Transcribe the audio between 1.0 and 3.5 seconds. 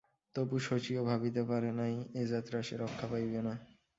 ভাবিতে পারে নাই এ যাত্রা সে রক্ষা পাইবে